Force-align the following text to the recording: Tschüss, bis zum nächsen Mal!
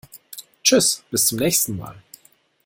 Tschüss, 0.63 1.03
bis 1.11 1.27
zum 1.27 1.37
nächsen 1.37 1.77
Mal! 1.77 2.01